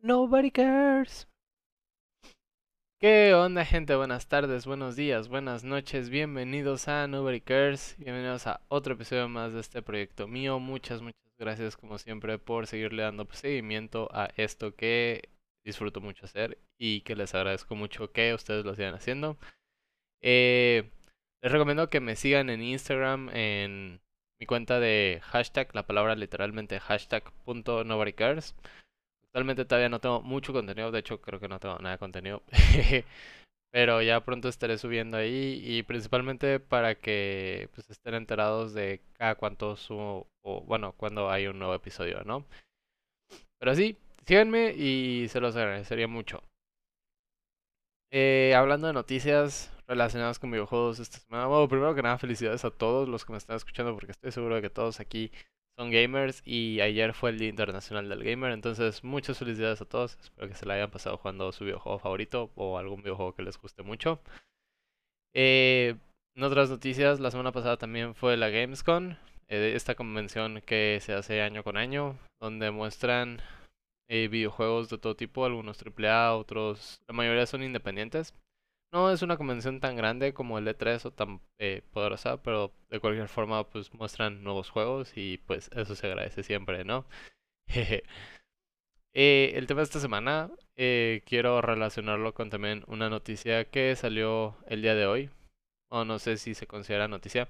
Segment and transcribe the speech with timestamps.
[0.00, 1.28] Nobody cares.
[2.98, 3.94] ¿Qué onda, gente?
[3.96, 6.08] Buenas tardes, buenos días, buenas noches.
[6.08, 7.96] Bienvenidos a Nobody Cares.
[7.98, 10.58] Bienvenidos a otro episodio más de este proyecto mío.
[10.58, 15.28] Muchas, muchas gracias, como siempre, por seguirle dando seguimiento a esto que
[15.66, 19.36] disfruto mucho hacer y que les agradezco mucho que ustedes lo sigan haciendo.
[20.22, 20.90] Eh,
[21.42, 24.00] les recomiendo que me sigan en Instagram, en
[24.40, 27.84] mi cuenta de hashtag, la palabra literalmente hashtag punto
[28.16, 28.54] cares.
[29.24, 32.42] Actualmente todavía no tengo mucho contenido, de hecho creo que no tengo nada de contenido.
[33.70, 39.34] Pero ya pronto estaré subiendo ahí y principalmente para que pues, estén enterados de cada
[39.34, 42.46] cuánto subo o bueno, cuando hay un nuevo episodio, ¿no?
[43.58, 46.42] Pero sí, síganme y se los agradecería mucho.
[48.10, 51.46] Eh, hablando de noticias relacionadas con videojuegos esta semana.
[51.46, 54.56] Bueno, primero que nada, felicidades a todos los que me están escuchando porque estoy seguro
[54.56, 55.32] de que todos aquí
[55.78, 58.52] son gamers y ayer fue el Día Internacional del Gamer.
[58.52, 60.18] Entonces, muchas felicidades a todos.
[60.20, 63.58] Espero que se la hayan pasado jugando su videojuego favorito o algún videojuego que les
[63.58, 64.20] guste mucho.
[65.34, 65.96] Eh,
[66.36, 69.16] en otras noticias, la semana pasada también fue la Gamescom,
[69.48, 73.40] eh, esta convención que se hace año con año, donde muestran
[74.08, 78.34] eh, videojuegos de todo tipo, algunos AAA, otros, la mayoría son independientes.
[78.92, 83.00] No es una convención tan grande como el E3 o tan eh, poderosa, pero de
[83.00, 87.06] cualquier forma pues muestran nuevos juegos y pues eso se agradece siempre, ¿no?
[89.14, 94.56] eh, el tema de esta semana eh, quiero relacionarlo con también una noticia que salió
[94.66, 95.30] el día de hoy,
[95.90, 97.48] o no sé si se considera noticia,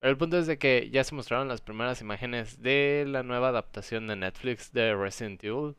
[0.00, 3.50] pero el punto es de que ya se mostraron las primeras imágenes de la nueva
[3.50, 5.76] adaptación de Netflix de Resident Evil.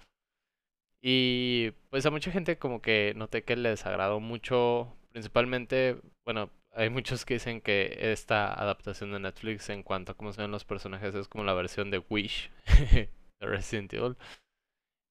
[1.06, 6.90] Y pues a mucha gente como que noté que les agradó mucho, principalmente, bueno, hay
[6.90, 10.64] muchos que dicen que esta adaptación de Netflix en cuanto a cómo se ven los
[10.64, 12.50] personajes es como la versión de Wish
[12.94, 13.10] de
[13.42, 14.16] Resident Evil.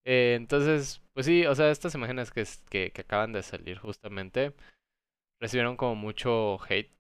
[0.07, 2.45] Eh, entonces, pues sí, o sea, estas imágenes que,
[2.91, 4.55] que, acaban de salir justamente
[5.41, 6.91] recibieron como mucho hate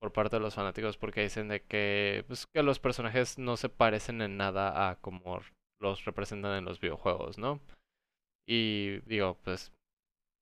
[0.00, 3.68] por parte de los fanáticos porque dicen de que, pues, que los personajes no se
[3.68, 5.40] parecen en nada a como
[5.80, 7.60] los representan en los videojuegos, ¿no?
[8.46, 9.72] Y digo, pues,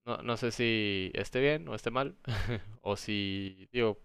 [0.06, 2.16] no, no sé si esté bien o esté mal,
[2.82, 3.98] o si, digo,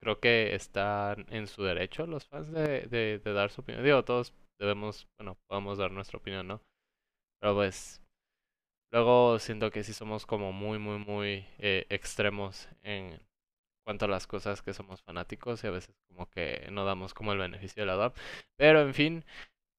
[0.00, 3.84] creo que están en su derecho los fans de, de, dar su opinión.
[3.84, 6.62] Digo, todos debemos, bueno, podemos dar nuestra opinión, ¿no?
[7.40, 8.02] Pero pues,
[8.92, 13.20] luego siento que sí somos como muy, muy, muy eh, extremos en
[13.86, 17.32] cuanto a las cosas que somos fanáticos y a veces como que no damos como
[17.32, 18.12] el beneficio de la duda.
[18.56, 19.24] Pero en fin,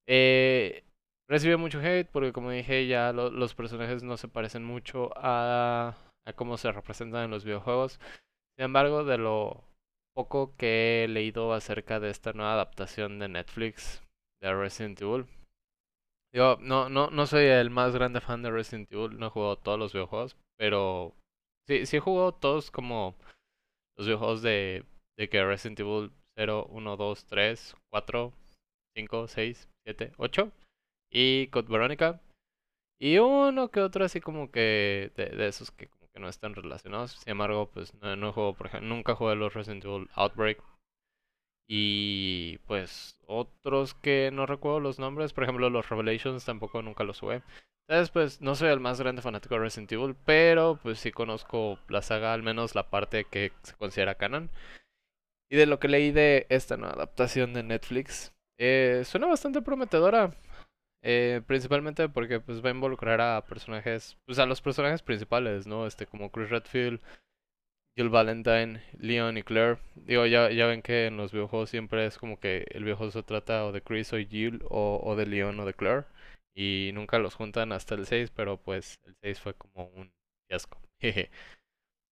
[0.08, 0.84] eh,
[1.28, 5.94] Recibió mucho hate porque como dije ya los personajes no se parecen mucho a,
[6.26, 8.00] a cómo se representan en los videojuegos.
[8.56, 9.62] Sin embargo, de lo
[10.16, 14.02] poco que he leído acerca de esta nueva adaptación de Netflix
[14.40, 15.26] de Resident Evil.
[16.34, 19.56] Yo no, no, no soy el más grande fan de Resident Evil, no he jugado
[19.56, 21.14] todos los videojuegos, pero
[21.66, 23.16] sí, sí he jugado todos como
[23.96, 24.84] los videojuegos de,
[25.18, 28.32] de que Resident Evil 0, 1, 2, 3, 4,
[28.96, 30.52] 5, 6, 7, 8
[31.10, 32.20] y Code Veronica.
[33.00, 37.12] Y uno que otro así como que de, esos que como que no están relacionados.
[37.12, 40.62] Sin embargo, pues no, no juego, por ejemplo, nunca jugué los Resident Evil Outbreak.
[41.70, 47.20] Y pues otros que no recuerdo los nombres, por ejemplo los Revelations tampoco nunca los
[47.20, 47.42] jugué.
[47.86, 51.78] Entonces pues no soy el más grande fanático de Resident Evil, pero pues sí conozco
[51.88, 54.50] la saga, al menos la parte que se considera canon.
[55.50, 60.34] Y de lo que leí de esta nueva adaptación de Netflix, eh, suena bastante prometedora.
[61.02, 65.86] Eh, principalmente porque pues va a involucrar a personajes, pues a los personajes principales, ¿no?
[65.86, 67.00] Este como Chris Redfield,
[67.96, 69.78] Jill Valentine, Leon y Claire.
[69.96, 73.22] Digo, ya, ya ven que en los videojuegos siempre es como que el videojuego se
[73.22, 76.06] trata o de Chris o Jill o, o de Leon o de Claire.
[76.54, 80.12] Y nunca los juntan hasta el 6, pero pues el 6 fue como un
[80.48, 80.80] fiasco.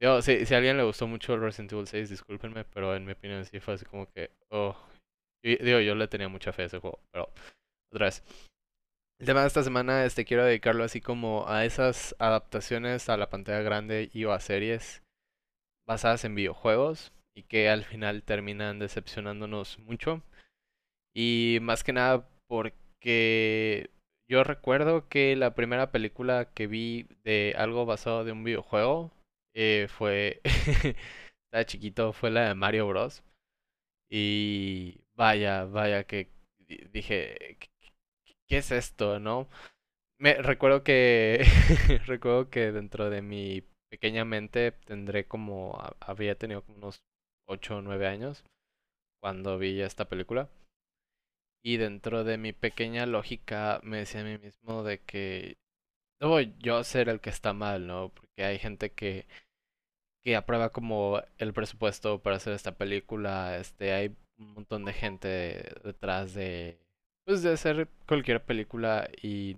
[0.01, 3.05] Digo, si, si a alguien le gustó mucho el Resident Evil 6, discúlpenme, pero en
[3.07, 4.77] mi opinión sí fue así como que, oh,
[5.43, 7.33] digo, yo le tenía mucha fe a ese juego, pero
[7.93, 8.23] otra vez.
[9.19, 13.31] El tema de esta semana este, quiero dedicarlo así como a esas adaptaciones a la
[13.31, 15.03] pantalla grande y o a series
[15.87, 20.23] basadas en videojuegos y que al final terminan decepcionándonos mucho.
[21.15, 23.89] Y más que nada porque
[24.29, 29.13] yo recuerdo que la primera película que vi de algo basado de un videojuego
[29.55, 33.23] eh, fue, estaba chiquito, fue la de Mario Bros.
[34.11, 36.29] Y vaya, vaya que
[36.93, 37.59] dije,
[38.49, 39.49] ¿qué es esto, no?
[40.19, 41.45] Me recuerdo que
[42.07, 47.03] recuerdo que dentro de mi pequeña mente tendré como había tenido como unos
[47.49, 48.45] 8 o 9 años
[49.23, 50.49] cuando vi esta película.
[51.65, 55.57] Y dentro de mi pequeña lógica me decía a mí mismo de que
[56.21, 58.11] debo yo ser el que está mal, ¿no?
[58.11, 59.27] Porque hay gente que,
[60.25, 63.59] que aprueba como el presupuesto para hacer esta película.
[63.59, 66.79] Este, hay un montón de gente detrás de,
[67.27, 69.55] pues, de hacer cualquier película y,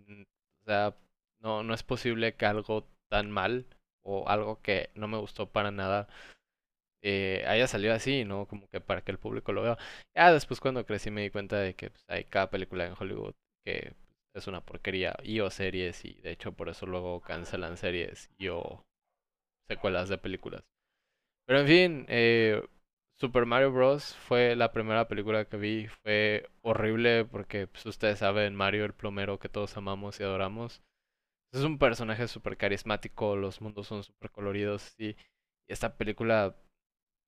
[0.62, 0.96] o sea,
[1.40, 3.66] no, no es posible que algo tan mal
[4.04, 6.08] o algo que no me gustó para nada
[7.02, 8.46] eh, haya salido así, ¿no?
[8.46, 9.78] Como que para que el público lo vea.
[10.16, 13.34] Ya después cuando crecí me di cuenta de que pues, hay cada película en Hollywood
[13.64, 13.94] que
[14.34, 18.48] es una porquería y o series y de hecho por eso luego cancelan series y
[18.48, 18.84] o
[19.68, 20.64] secuelas de películas.
[21.46, 22.62] Pero en fin, eh,
[23.20, 24.14] Super Mario Bros.
[24.14, 25.86] fue la primera película que vi.
[25.88, 30.82] Fue horrible porque pues, ustedes saben, Mario el plomero que todos amamos y adoramos.
[31.52, 35.16] Es un personaje súper carismático, los mundos son súper coloridos y
[35.68, 36.56] esta película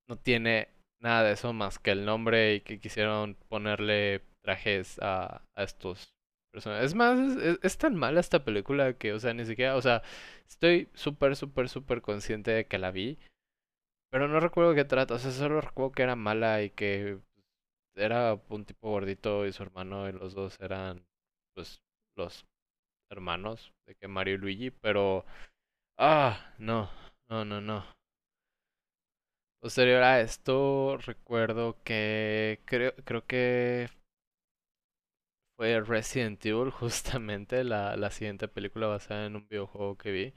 [0.08, 0.68] no tiene
[1.00, 6.14] nada de eso más que el nombre y que quisieron ponerle trajes a, a estos
[6.52, 6.86] personajes.
[6.86, 7.18] Es más,
[7.62, 10.02] es, tan mala esta película que, o sea, ni siquiera, o sea,
[10.46, 13.18] estoy súper, súper, súper consciente de que la vi,
[14.10, 17.18] pero no recuerdo qué trata, o sea, solo recuerdo que era mala y que
[17.96, 21.06] era un tipo gordito y su hermano y los dos eran,
[21.54, 21.82] pues,
[22.16, 22.46] los
[23.10, 25.24] hermanos de que Mario y Luigi, pero,
[25.98, 26.90] ah, no,
[27.30, 27.84] no, no, no.
[29.60, 33.88] Posterior a esto, recuerdo que creo, creo que
[35.56, 40.34] fue Resident Evil, justamente la, la siguiente película basada en un videojuego que vi.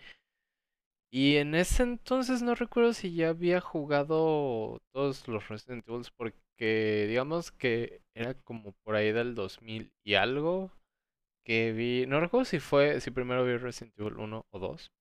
[1.15, 7.05] Y en ese entonces no recuerdo si ya había jugado todos los Resident Evil porque
[7.07, 10.71] digamos que era como por ahí del 2000 y algo
[11.45, 14.91] que vi, no recuerdo si fue, si primero vi Resident Evil 1 o 2.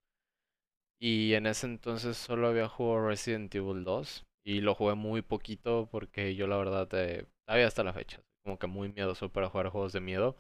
[1.01, 5.89] Y en ese entonces solo había jugado Resident Evil 2 y lo jugué muy poquito
[5.91, 9.71] porque yo la verdad eh, todavía hasta la fecha, como que muy miedoso para jugar
[9.71, 10.37] juegos de miedo.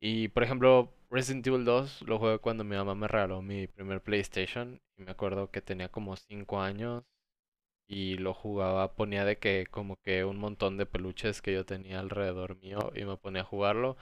[0.00, 4.02] Y por ejemplo, Resident Evil 2 lo jugué cuando mi mamá me regaló mi primer
[4.02, 7.04] PlayStation y me acuerdo que tenía como 5 años
[7.88, 12.00] y lo jugaba, ponía de que como que un montón de peluches que yo tenía
[12.00, 13.96] alrededor mío y me ponía a jugarlo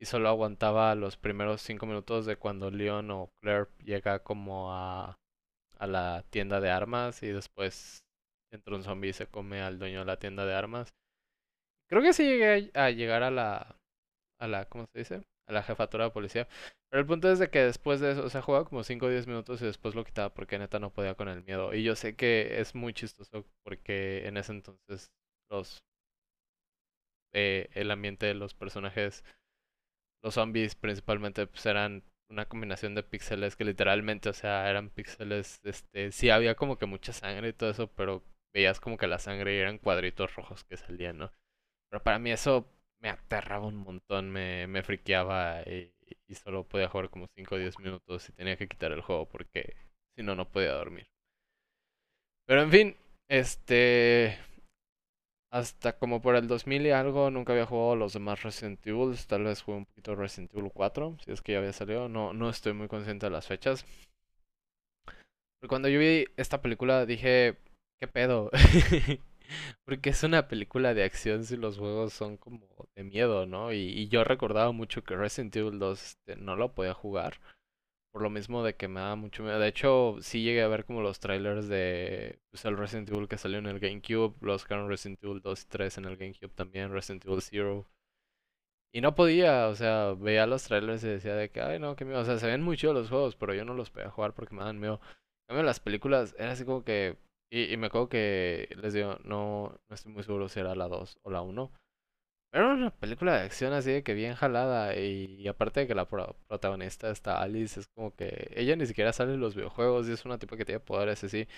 [0.00, 5.18] y solo aguantaba los primeros 5 minutos de cuando Leon o Claire llega como a,
[5.78, 8.04] a la tienda de armas y después
[8.52, 10.94] entra un zombie y se come al dueño de la tienda de armas.
[11.88, 13.76] Creo que sí llegué a, llegar a la,
[14.40, 15.22] a la, ¿cómo se dice?
[15.52, 16.48] La jefatura de policía.
[16.90, 19.08] Pero el punto es de que después de eso, o sea, jugaba como 5 o
[19.10, 21.74] 10 minutos y después lo quitaba porque neta no podía con el miedo.
[21.74, 25.12] Y yo sé que es muy chistoso porque en ese entonces
[25.50, 25.84] los...
[27.34, 29.24] Eh, el ambiente de los personajes,
[30.22, 35.60] los zombies principalmente, pues eran una combinación de píxeles que literalmente, o sea, eran píxeles,
[35.64, 38.22] este, sí había como que mucha sangre y todo eso, pero
[38.54, 41.32] veías como que la sangre eran cuadritos rojos que salían, ¿no?
[41.90, 42.66] Pero para mí eso
[43.02, 45.92] me aterraba un montón, me, me friqueaba y,
[46.34, 49.76] solo podía jugar como 5 o 10 minutos y tenía que quitar el juego porque
[50.16, 51.06] si no, no podía dormir.
[52.46, 52.96] Pero en fin,
[53.28, 54.38] este...
[55.50, 59.14] Hasta como por el 2000 y algo nunca había jugado los demás Resident Evil.
[59.26, 62.08] Tal vez jugué un poquito Resident Evil 4, si es que ya había salido.
[62.08, 63.84] No, no estoy muy consciente de las fechas.
[65.04, 67.58] Pero cuando yo vi esta película dije,
[68.02, 68.50] ¿Qué pedo?
[69.84, 72.66] Porque es una película de acción si los juegos son como
[72.96, 73.72] de miedo, ¿no?
[73.72, 77.40] Y, yo recordaba mucho que Resident Evil 2 este, no lo podía jugar.
[78.12, 79.58] Por lo mismo de que me daba mucho miedo.
[79.58, 83.38] De hecho, sí llegué a ver como los trailers de pues, el Resident Evil que
[83.38, 84.34] salió en el GameCube.
[84.42, 86.92] Los que Resident Evil 2 y 3 en el GameCube también.
[86.92, 87.86] Resident Evil 0.
[88.94, 92.04] Y no podía, o sea, veía los trailers y decía de que, ay no, qué
[92.04, 92.20] miedo.
[92.20, 94.54] O sea, se ven muy chidos los juegos, pero yo no los podía jugar porque
[94.54, 95.00] me dan miedo.
[95.48, 97.16] En cambio, las películas era así como que
[97.52, 101.18] y, me acuerdo que les digo, no, no estoy muy seguro si era la 2
[101.22, 101.70] o la 1.
[102.54, 104.96] Era una película de acción así de que bien jalada.
[104.96, 109.34] Y, aparte de que la protagonista está Alice, es como que ella ni siquiera sale
[109.34, 111.48] en los videojuegos y es una tipo que tiene poderes así.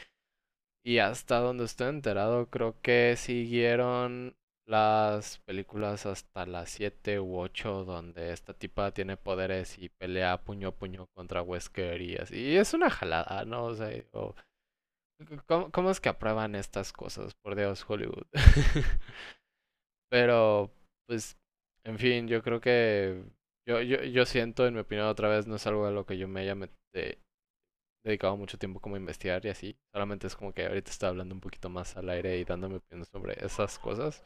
[0.84, 4.36] Y hasta donde estoy enterado, creo que siguieron
[4.66, 10.68] las películas hasta las 7 u 8 donde esta tipa tiene poderes y pelea puño
[10.68, 12.36] a puño contra Wesker y así.
[12.38, 13.64] Y es una jalada, ¿no?
[13.66, 13.90] O sea,
[15.46, 17.34] ¿Cómo, es que aprueban estas cosas?
[17.34, 18.26] Por Dios, Hollywood.
[20.10, 20.70] Pero,
[21.06, 21.36] pues,
[21.84, 23.22] en fin, yo creo que
[23.66, 26.18] yo, yo, yo siento, en mi opinión, otra vez, no es algo a lo que
[26.18, 26.54] yo me haya
[28.04, 29.76] dedicado mucho tiempo como a investigar y así.
[29.92, 33.06] Solamente es como que ahorita estoy hablando un poquito más al aire y dándome opinión
[33.06, 34.24] sobre esas cosas.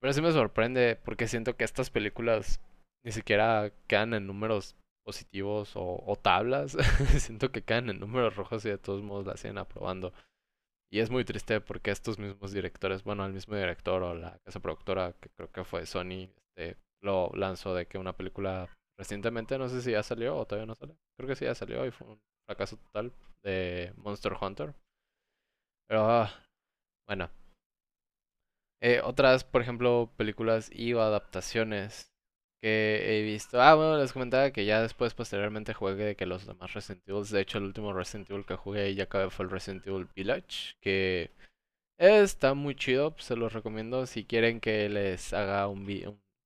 [0.00, 2.60] Pero sí me sorprende porque siento que estas películas
[3.04, 6.76] ni siquiera quedan en números positivos o, tablas,
[7.18, 10.12] siento que caen en números rojos y de todos modos la siguen aprobando.
[10.96, 14.60] Y es muy triste porque estos mismos directores, bueno, el mismo director o la casa
[14.60, 19.68] productora, que creo que fue Sony, este, lo lanzó de que una película recientemente, no
[19.68, 20.96] sé si ya salió o todavía no sale.
[21.14, 23.12] Creo que sí ya salió y fue un fracaso total
[23.44, 24.74] de Monster Hunter.
[25.86, 26.30] Pero, ah,
[27.06, 27.28] bueno.
[28.80, 32.15] Eh, otras, por ejemplo, películas y o adaptaciones
[32.60, 33.60] que he visto.
[33.60, 37.24] Ah, bueno, les comentaba que ya después, posteriormente, jugué de que los demás Resident Evil.
[37.28, 40.08] De hecho, el último Resident Evil que jugué y ya acabé fue el Resident Evil
[40.14, 40.76] Village.
[40.80, 41.30] Que
[41.98, 44.06] está muy chido, se los recomiendo.
[44.06, 45.86] Si quieren que les haga un,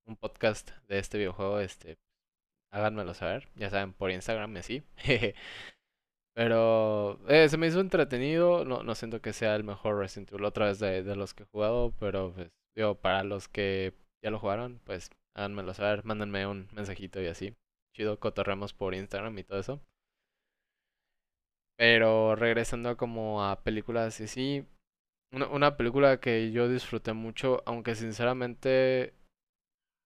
[0.07, 1.99] un, podcast de este videojuego, este,
[2.73, 3.49] háganmelo saber.
[3.57, 4.83] Ya saben, por Instagram y así.
[6.35, 8.65] Pero eh, se me hizo entretenido.
[8.65, 11.45] No, no siento que sea el mejor Resident Evil otra vez de, de los que
[11.45, 11.93] he jugado.
[12.01, 17.21] Pero pues, digo, para los que ya lo jugaron, pues háganmelo saber, mándenme un mensajito
[17.21, 17.55] y así.
[17.95, 19.81] Chido, cotorremos por Instagram y todo eso.
[21.77, 24.67] Pero regresando como a películas y sí,
[25.33, 29.15] una, película que yo disfruté mucho, aunque sinceramente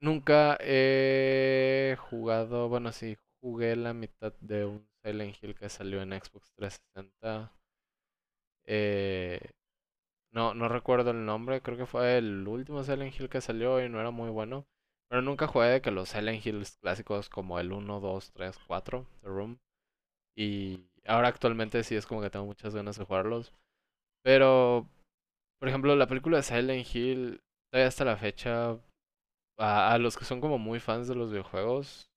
[0.00, 6.12] nunca he jugado, bueno sí, jugué la mitad de un Silent Hill que salió en
[6.12, 7.52] Xbox 360.
[8.66, 9.40] Eh,
[10.32, 13.88] no, no recuerdo el nombre, creo que fue el último Silent Hill que salió y
[13.88, 14.66] no era muy bueno.
[15.14, 19.06] Pero nunca jugué de que los Silent Hills clásicos como el 1, 2, 3, 4,
[19.22, 19.60] The Room.
[20.36, 23.54] Y ahora actualmente sí es como que tengo muchas ganas de jugarlos.
[24.24, 24.88] Pero,
[25.60, 27.40] por ejemplo, la película de Silent Hill,
[27.70, 28.76] todavía hasta la fecha,
[29.56, 32.10] a, los que son como muy fans de los videojuegos,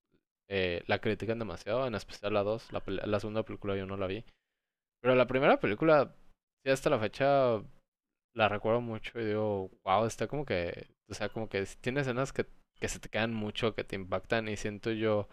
[0.50, 2.74] eh, la critican demasiado, en especial la 2.
[2.74, 4.26] La, la segunda película yo no la vi.
[5.04, 6.16] Pero la primera película,
[6.66, 7.62] sí, hasta la fecha
[8.34, 12.34] la recuerdo mucho y digo, wow, está como que, o sea, como que tiene escenas
[12.34, 12.48] que
[12.80, 15.28] que se te quedan mucho, que te impactan y siento yo...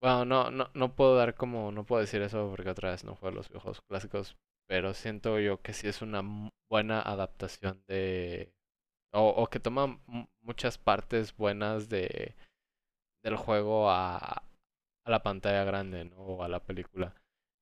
[0.00, 3.14] Bueno, no, no, no puedo dar como, no puedo decir eso porque otra vez no
[3.14, 6.22] juego los videojuegos clásicos, pero siento yo que sí es una
[6.68, 8.52] buena adaptación de...
[9.12, 10.00] O, o que toma
[10.42, 12.34] muchas partes buenas de
[13.24, 16.16] del juego a, a la pantalla grande, ¿no?
[16.18, 17.14] O a la película.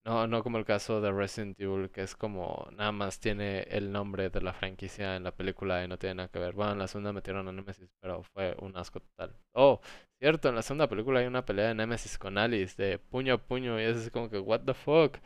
[0.07, 3.93] No, no como el caso de Resident Evil, que es como nada más tiene el
[3.93, 6.55] nombre de la franquicia en la película y no tiene nada que ver.
[6.55, 9.37] Bueno, en la segunda metieron a Nemesis, pero fue un asco total.
[9.53, 9.81] Oh,
[10.19, 13.39] cierto, en la segunda película hay una pelea de Nemesis con Alice de puño a
[13.39, 15.19] puño y es como que, what the fuck.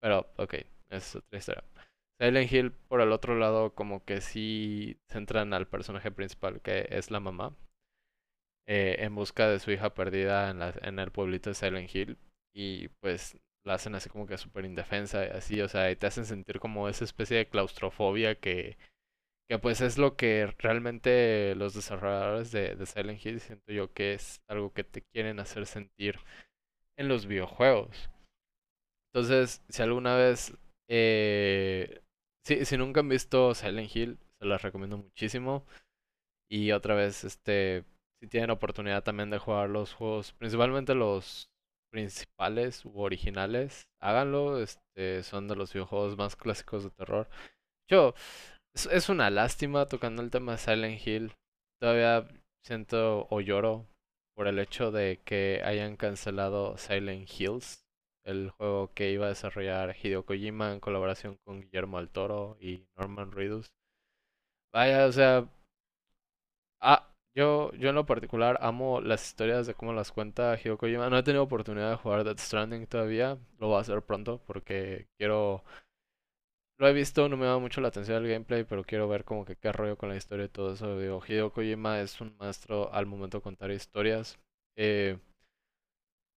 [0.00, 0.54] Pero, ok,
[0.90, 1.64] es otra historia.
[2.20, 7.10] Silent Hill, por el otro lado, como que sí centran al personaje principal, que es
[7.10, 7.56] la mamá,
[8.66, 12.18] eh, en busca de su hija perdida en, la, en el pueblito de Silent Hill.
[12.54, 13.38] Y pues
[13.68, 16.58] la hacen así como que súper indefensa y así, o sea, y te hacen sentir
[16.58, 18.78] como esa especie de claustrofobia que,
[19.48, 24.14] que pues es lo que realmente los desarrolladores de, de Silent Hill siento yo que
[24.14, 26.18] es algo que te quieren hacer sentir
[26.96, 28.10] en los videojuegos.
[29.12, 30.54] Entonces, si alguna vez,
[30.88, 32.00] eh,
[32.46, 35.66] si, si nunca han visto Silent Hill, se las recomiendo muchísimo.
[36.50, 37.84] Y otra vez, este,
[38.20, 41.50] si tienen oportunidad también de jugar los juegos, principalmente los
[41.90, 44.60] principales u originales, háganlo.
[44.60, 47.28] Este, son de los videojuegos más clásicos de terror.
[47.88, 48.14] Yo,
[48.74, 51.32] es, una lástima tocando el tema de Silent Hill.
[51.80, 52.28] Todavía
[52.62, 53.86] siento o lloro
[54.34, 57.84] por el hecho de que hayan cancelado Silent Hills,
[58.24, 62.86] el juego que iba a desarrollar Hideo Kojima en colaboración con Guillermo del Toro y
[62.96, 63.72] Norman Reedus.
[64.72, 65.48] Vaya, o sea,
[66.80, 71.08] ah, yo, yo en lo particular amo las historias de cómo las cuenta Hideo Kojima.
[71.08, 73.38] No he tenido oportunidad de jugar Death Stranding todavía.
[73.60, 75.62] Lo voy a hacer pronto porque quiero...
[76.78, 79.44] Lo he visto, no me da mucho la atención el gameplay, pero quiero ver como
[79.44, 80.98] que qué rollo con la historia y todo eso.
[80.98, 84.38] Digo, Hideo Kojima es un maestro al momento de contar historias.
[84.76, 85.18] Eh,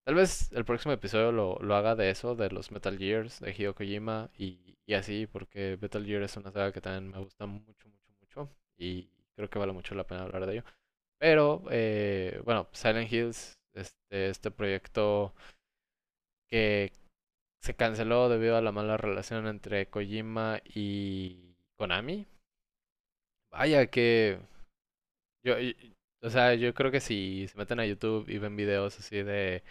[0.05, 3.51] tal vez el próximo episodio lo, lo, haga de eso, de los Metal Gears, de
[3.51, 7.45] Hideo Kojima y, y así, porque Metal Gear es una saga que también me gusta
[7.47, 8.49] mucho, mucho, mucho.
[8.77, 10.63] Y creo que vale mucho la pena hablar de ello.
[11.21, 15.35] Pero, eh, bueno, Silent Hills, este, este proyecto
[16.49, 16.91] que
[17.61, 22.25] se canceló debido a la mala relación entre Kojima y Konami.
[23.51, 24.39] Vaya que...
[25.45, 25.55] Yo,
[26.23, 29.63] o sea, yo creo que si se meten a YouTube y ven videos así de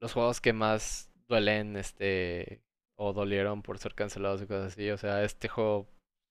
[0.00, 2.62] los juegos que más duelen, este,
[2.98, 5.86] o dolieron por ser cancelados y cosas así, o sea, este juego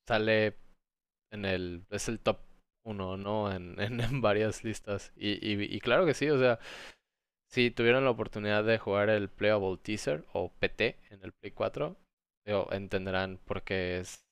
[0.07, 0.57] sale
[1.31, 2.39] en el, es el top
[2.85, 3.51] uno, ¿no?
[3.55, 5.11] En, en, varias listas.
[5.15, 6.59] Y, y, y, claro que sí, o sea,
[7.49, 11.97] si tuvieron la oportunidad de jugar el Playable Teaser o PT en el Play 4,
[12.71, 14.25] entenderán porque es,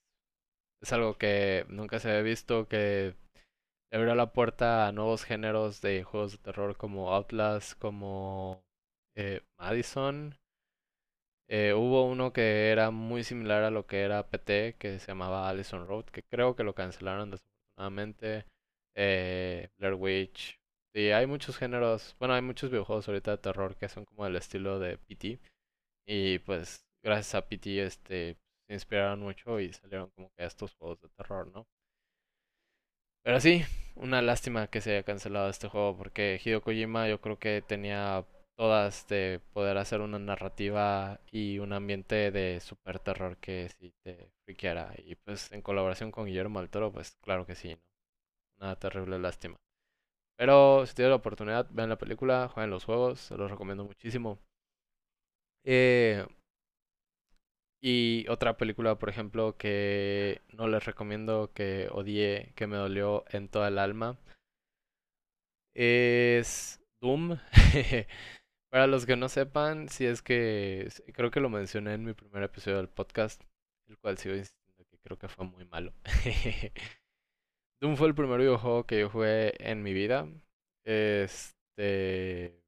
[0.82, 3.16] es algo que nunca se había visto, que
[3.94, 8.64] abrió la puerta a nuevos géneros de juegos de terror como Outlast, como
[9.16, 10.36] eh, Madison.
[11.50, 15.48] Eh, hubo uno que era muy similar a lo que era PT, que se llamaba
[15.50, 17.32] Allison Road, que creo que lo cancelaron
[17.75, 18.46] desafortunadamente.
[18.96, 20.60] Eh, Blair Witch.
[20.94, 24.36] Sí, hay muchos géneros, bueno, hay muchos videojuegos ahorita de terror que son como del
[24.36, 25.39] estilo de PT.
[26.08, 28.38] Y pues gracias a PT este,
[28.68, 31.65] se inspiraron mucho y salieron como que estos juegos de terror, ¿no?
[33.24, 33.63] Pero sí,
[33.96, 38.25] una lástima que se haya cancelado este juego porque Hideo Kojima yo creo que tenía
[38.58, 44.30] todas de poder hacer una narrativa y un ambiente de super terror que sí te
[44.46, 44.94] friqueara.
[45.06, 48.68] Y pues en colaboración con Guillermo del Toro, pues claro que sí, ¿no?
[48.68, 49.58] Una terrible lástima.
[50.38, 54.40] Pero si tienes la oportunidad, vean la película, jueguen los juegos, se los recomiendo muchísimo.
[55.66, 56.26] Eh,
[57.82, 63.50] y otra película, por ejemplo, que no les recomiendo, que odié, que me dolió en
[63.50, 64.18] toda el alma,
[65.76, 67.38] es Doom.
[68.74, 72.42] Para los que no sepan, si es que creo que lo mencioné en mi primer
[72.42, 73.39] episodio del podcast,
[73.88, 75.94] el cual sigo insistiendo que creo que fue muy malo.
[77.80, 80.27] Doom fue el primer videojuego que yo jugué en mi vida.
[80.84, 82.60] Este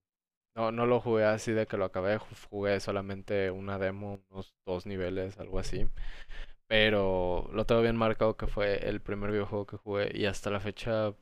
[0.55, 2.19] no, no lo jugué así de que lo acabé,
[2.51, 5.87] jugué solamente una demo, unos dos niveles, algo así.
[6.67, 10.59] Pero lo tengo bien marcado que fue el primer videojuego que jugué y hasta la
[10.59, 11.15] fecha,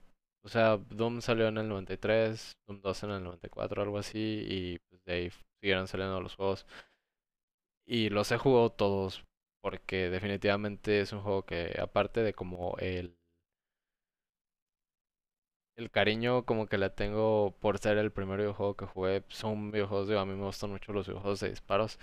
[0.44, 4.80] o sea, Doom salió en el 93, Doom 2 en el 94, algo así, y
[4.90, 5.32] pues de ahí
[5.62, 6.66] siguieron saliendo los juegos.
[7.86, 9.24] Y los he jugado todos
[9.62, 13.18] porque definitivamente es un juego que aparte de como el
[15.78, 19.24] el cariño como que le tengo por ser el primer videojuego que jugué.
[19.30, 22.00] Son videojuegos, digo, a mí me gustan mucho los videojuegos de disparos.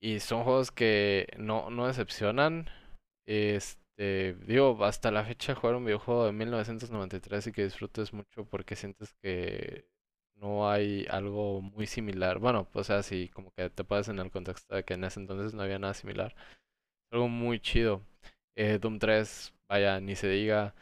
[0.00, 2.68] Y son juegos que no, no decepcionan.
[3.26, 8.76] Este, digo, hasta la fecha jugar un videojuego de 1993 y que disfrutes mucho porque
[8.76, 9.86] sientes que
[10.36, 12.38] no hay algo muy similar.
[12.38, 15.54] Bueno, pues así como que te puedes en el contexto de que en ese entonces
[15.54, 16.34] no había nada similar.
[17.12, 18.02] Algo muy chido.
[18.56, 20.74] Eh, Doom 3, vaya, ni se diga.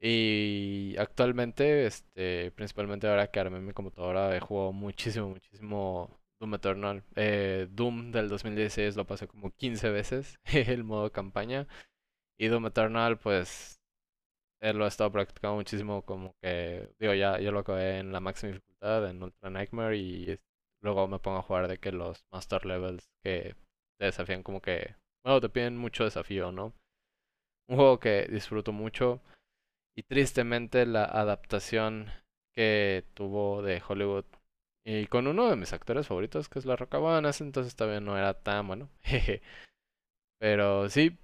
[0.00, 7.04] Y actualmente, este, principalmente ahora que armé mi computadora, he jugado muchísimo, muchísimo Doom Eternal.
[7.16, 10.38] Eh, Doom del 2016 lo pasé como 15 veces,
[10.76, 11.66] el modo campaña.
[12.40, 13.82] Y Doom Eternal, pues,
[14.62, 18.20] él lo he estado practicando muchísimo, como que, digo, ya yo lo acabé en la
[18.20, 20.40] máxima dificultad, en Ultra Nightmare, y
[20.82, 23.56] luego me pongo a jugar de que los Master Levels que
[23.98, 26.72] te desafían como que, bueno, te piden mucho desafío, ¿no?
[27.68, 29.20] Un juego que disfruto mucho.
[29.96, 32.10] Y tristemente la adaptación
[32.54, 34.24] que tuvo de Hollywood
[34.86, 36.98] y con uno de mis actores favoritos, que es La Roca,
[37.40, 38.88] entonces todavía no era tan bueno.
[40.40, 41.18] Pero sí,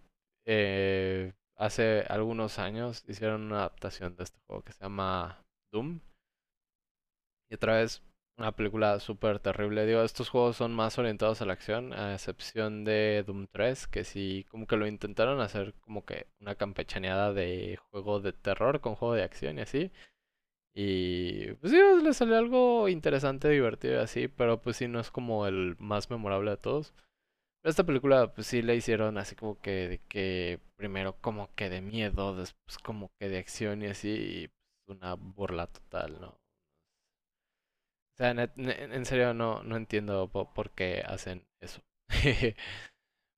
[0.46, 6.00] eh, hace algunos años hicieron una adaptación de este juego que se llama Doom.
[7.50, 8.02] Y otra vez
[8.38, 9.86] una película súper terrible.
[9.86, 14.04] Digo, estos juegos son más orientados a la acción, a excepción de Doom 3, que
[14.04, 18.94] sí, como que lo intentaron hacer como que una campechaneada de juego de terror con
[18.96, 19.90] juego de acción y así.
[20.74, 25.10] Y pues sí, le salió algo interesante, divertido y así, pero pues sí, no es
[25.10, 26.94] como el más memorable de todos.
[27.70, 32.36] Esta película pues sí le hicieron así como que, que primero como que de miedo,
[32.36, 36.28] después como que de acción y así, y pues una burla total, ¿no?
[36.28, 41.82] O sea, en, serio no, no entiendo por, qué hacen eso.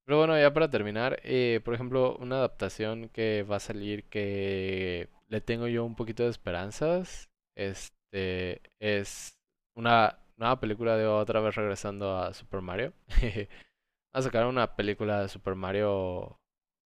[0.07, 5.09] Pero bueno, ya para terminar, eh, por ejemplo, una adaptación que va a salir que
[5.29, 9.37] le tengo yo un poquito de esperanzas, este, es
[9.77, 12.93] una nueva película de otra vez regresando a Super Mario.
[14.15, 16.39] a sacar una película de Super Mario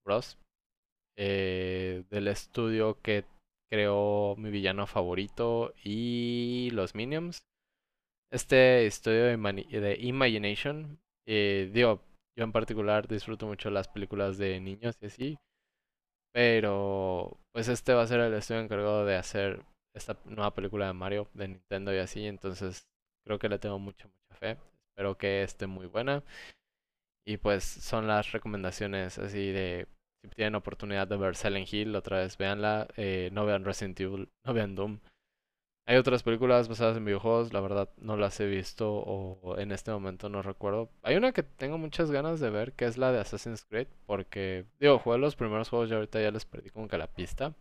[0.04, 0.38] Bros.
[1.16, 3.24] Eh, del estudio que
[3.70, 7.44] creó mi villano favorito y los Minions
[8.32, 10.98] este estudio de, Imagination.
[11.26, 12.00] Eh, digo,
[12.37, 15.38] yo en particular disfruto mucho las películas de niños y así.
[16.32, 19.62] Pero pues este va a ser el estudio encargado de hacer
[19.94, 22.26] esta nueva película de Mario de Nintendo y así.
[22.26, 22.88] Entonces
[23.24, 24.58] creo que le tengo mucha, mucha fe.
[24.90, 26.22] Espero que esté muy buena.
[27.24, 29.87] Y pues son las recomendaciones así de
[30.22, 32.88] si tienen oportunidad de ver Silent Hill, otra vez véanla.
[32.96, 35.00] Eh, no vean Resident Evil, no vean Doom.
[35.85, 39.90] Hay otras películas basadas en videojuegos, la verdad no las he visto o en este
[39.90, 40.90] momento no recuerdo.
[41.02, 44.64] Hay una que tengo muchas ganas de ver, que es la de Assassin's Creed, porque,
[44.78, 47.56] digo, jugué los primeros juegos y ahorita ya les perdí como que la pista.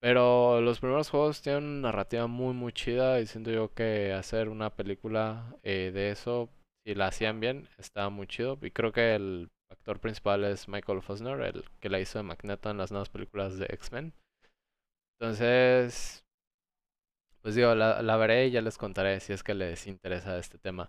[0.00, 4.48] Pero los primeros juegos tienen una narrativa muy, muy chida y siento yo que hacer
[4.48, 6.48] una película eh, de eso,
[6.86, 8.58] si la hacían bien, estaba muy chido.
[8.62, 12.70] Y creo que el actor principal es Michael Fosner, el que la hizo de Magneto
[12.70, 14.14] en las nuevas películas de X-Men.
[15.18, 16.24] Entonces,
[17.42, 20.88] pues digo, la, veré y ya les contaré si es que les interesa este tema.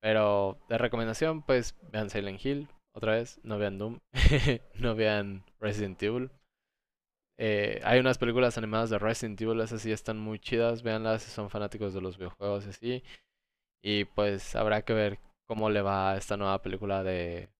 [0.00, 3.98] Pero de recomendación, pues vean Silent Hill otra vez, no vean Doom,
[4.78, 6.30] no vean Resident Evil.
[7.38, 11.32] Eh, hay unas películas animadas de Resident Evil, esas sí están muy chidas, véanlas si
[11.32, 13.02] son fanáticos de los videojuegos y así.
[13.84, 17.50] Y pues habrá que ver cómo le va a esta nueva película de,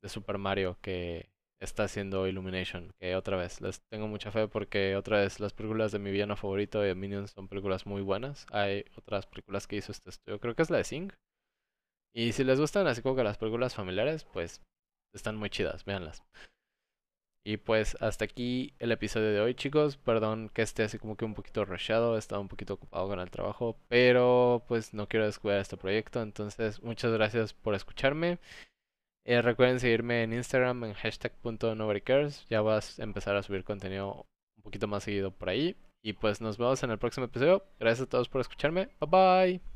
[0.00, 1.28] de Super Mario que
[1.60, 2.92] está haciendo Illumination.
[3.00, 6.36] Que otra vez, les tengo mucha fe porque otra vez las películas de mi villano
[6.36, 8.46] favorito de Minions son películas muy buenas.
[8.52, 11.12] Hay otras películas que hizo este estudio, creo que es la de Sing.
[12.14, 14.62] Y si les gustan así como que las películas familiares, pues
[15.12, 16.22] están muy chidas, véanlas.
[17.44, 19.96] Y pues hasta aquí el episodio de hoy, chicos.
[19.96, 23.18] Perdón que esté así como que un poquito rushado, he estado un poquito ocupado con
[23.18, 26.22] el trabajo, pero pues no quiero descuidar este proyecto.
[26.22, 28.38] Entonces, muchas gracias por escucharme.
[29.24, 32.46] Eh, recuerden seguirme en Instagram en hashtag.nobodycares.
[32.48, 34.26] Ya vas a empezar a subir contenido
[34.56, 35.76] un poquito más seguido por ahí.
[36.02, 37.64] Y pues nos vemos en el próximo episodio.
[37.78, 38.88] Gracias a todos por escucharme.
[39.00, 39.71] Bye bye.